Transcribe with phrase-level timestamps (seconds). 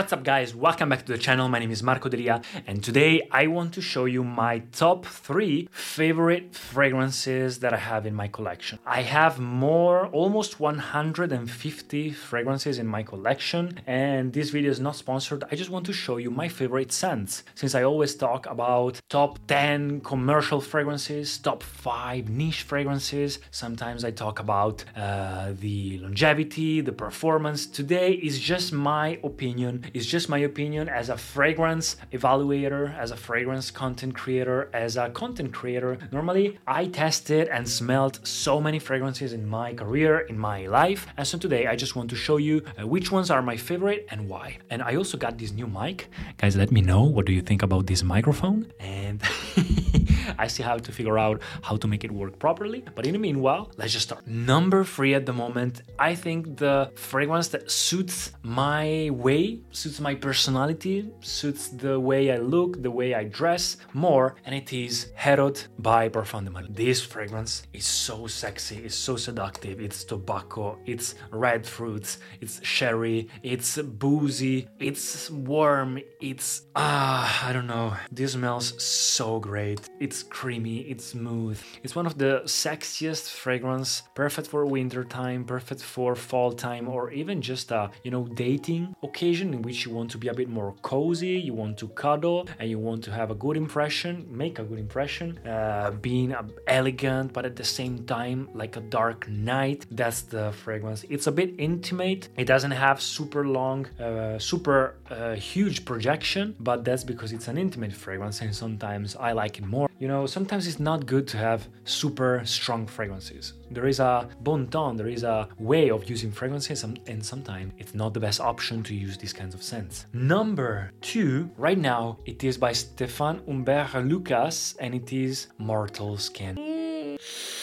[0.00, 3.28] What's up guys, welcome back to the channel, my name is Marco Delia and today
[3.30, 8.26] I want to show you my top 3 favorite fragrances that I have in my
[8.26, 8.78] collection.
[8.86, 15.44] I have more, almost 150 fragrances in my collection and this video is not sponsored,
[15.52, 19.38] I just want to show you my favorite scents since I always talk about top
[19.48, 26.92] 10 commercial fragrances, top 5 niche fragrances, sometimes I talk about uh, the longevity, the
[26.92, 27.66] performance.
[27.66, 33.16] Today is just my opinion it's just my opinion as a fragrance evaluator, as a
[33.16, 35.98] fragrance content creator, as a content creator.
[36.12, 41.06] Normally, I tested and smelled so many fragrances in my career, in my life.
[41.16, 44.06] And so today, I just want to show you uh, which ones are my favorite
[44.10, 44.58] and why.
[44.70, 46.08] And I also got this new mic.
[46.38, 48.72] Guys, let me know what do you think about this microphone.
[48.78, 49.20] And
[50.38, 52.84] I still have to figure out how to make it work properly.
[52.94, 54.26] But in the meanwhile, let's just start.
[54.26, 60.14] Number three at the moment, I think the fragrance that suits my way, suits my
[60.14, 65.62] personality, suits the way I look, the way I dress more, and it is Herod
[65.78, 66.68] by Parfum de Marly.
[66.70, 69.80] This fragrance is so sexy, it's so seductive.
[69.80, 77.66] It's tobacco, it's red fruits, it's sherry, it's boozy, it's warm, it's ah, I don't
[77.66, 77.94] know.
[78.10, 79.80] This smells so great.
[80.10, 81.56] It's creamy, it's smooth.
[81.84, 87.12] It's one of the sexiest fragrance, perfect for winter time, perfect for fall time, or
[87.12, 90.48] even just a you know dating occasion in which you want to be a bit
[90.48, 94.58] more cozy, you want to cuddle, and you want to have a good impression, make
[94.58, 96.34] a good impression, uh, being
[96.66, 99.86] elegant, but at the same time like a dark night.
[99.92, 101.04] That's the fragrance.
[101.08, 102.30] It's a bit intimate.
[102.36, 107.56] It doesn't have super long, uh, super uh, huge projection, but that's because it's an
[107.56, 109.88] intimate fragrance, and sometimes I like it more.
[110.00, 113.52] You know, sometimes it's not good to have super strong fragrances.
[113.70, 117.94] There is a bon ton, there is a way of using fragrances, and sometimes it's
[117.94, 120.06] not the best option to use these kinds of scents.
[120.14, 126.56] Number two, right now, it is by Stéphane Humbert Lucas, and it is Mortal Skin
[126.56, 127.59] mm.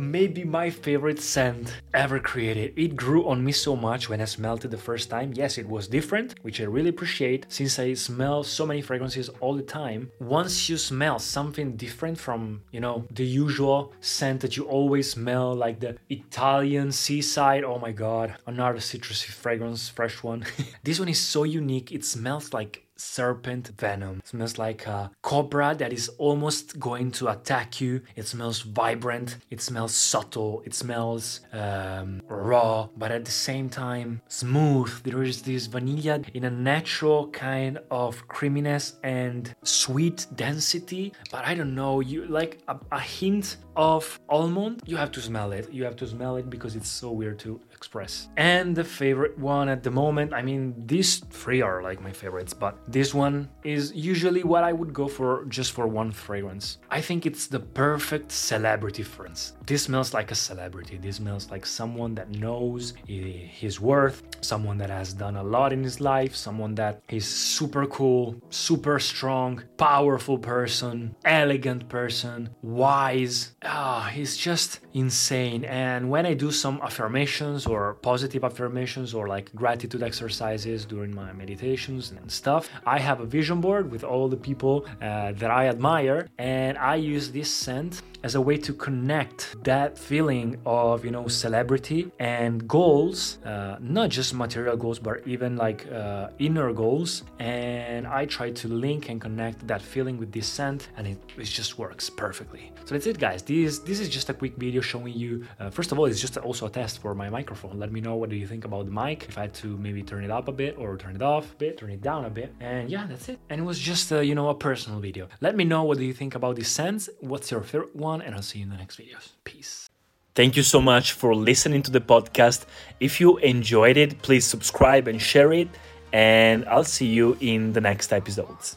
[0.00, 2.72] Maybe my favorite scent ever created.
[2.76, 5.32] It grew on me so much when I smelled it the first time.
[5.34, 9.54] Yes, it was different, which I really appreciate since I smell so many fragrances all
[9.54, 10.10] the time.
[10.18, 15.54] Once you smell something different from, you know, the usual scent that you always smell,
[15.54, 20.44] like the Italian seaside, oh my god, another citrusy fragrance, fresh one.
[20.82, 21.92] this one is so unique.
[21.92, 24.18] It smells like serpent venom.
[24.18, 28.02] It smells like a cobra that is almost going to attack you.
[28.16, 34.20] It smells vibrant, it smells subtle, it smells um, raw, but at the same time
[34.28, 34.90] smooth.
[35.02, 41.54] There is this vanilla in a natural kind of creaminess and sweet density, but I
[41.54, 44.82] don't know, you like a, a hint of almond.
[44.86, 45.72] You have to smell it.
[45.72, 48.28] You have to smell it because it's so weird to express.
[48.36, 52.52] And the favorite one at the moment, I mean, these three are like my favorites,
[52.52, 56.78] but this one is usually what I would go for just for one fragrance.
[56.90, 59.54] I think it's the perfect celebrity fragrance.
[59.66, 60.98] This smells like a celebrity.
[60.98, 65.82] This smells like someone that knows his worth, someone that has done a lot in
[65.82, 73.52] his life, someone that is super cool, super strong, powerful person, elegant person, wise.
[73.62, 75.66] Ah, he's just insane.
[75.66, 81.34] And when I do some affirmations or positive affirmations or like gratitude exercises during my
[81.34, 85.68] meditations and stuff, I have a vision board with all the people uh, that I
[85.68, 91.10] admire, and I use this scent as a way to connect that feeling of you
[91.10, 97.24] know celebrity and goals uh, not just material goals but even like uh, inner goals.
[97.38, 101.44] And i try to link and connect that feeling with this scent and it, it
[101.44, 102.72] just works perfectly.
[102.84, 105.90] So that's it guys this this is just a quick video showing you uh, first
[105.92, 108.36] of all it's just also a test for my microphone let me know what do
[108.36, 110.72] you think about the mic if i had to maybe turn it up a bit
[110.78, 113.38] or turn it off a bit turn it down a bit and yeah that's it
[113.50, 116.14] and it was just you know a personal video let me know what do you
[116.14, 118.98] think about these scents what's your favorite one and I'll see you in the next
[118.98, 119.30] videos.
[119.44, 119.88] Peace.
[120.34, 122.64] Thank you so much for listening to the podcast.
[123.00, 125.68] If you enjoyed it, please subscribe and share it.
[126.12, 128.76] And I'll see you in the next episodes.